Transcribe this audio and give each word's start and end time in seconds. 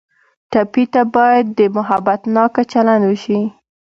ټپي 0.51 0.83
ته 0.93 1.01
باید 1.15 1.47
محبتناکه 1.77 2.61
چلند 2.71 3.03
وشي. 3.07 3.39